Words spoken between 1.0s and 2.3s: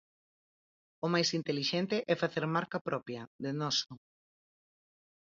O máis intelixente é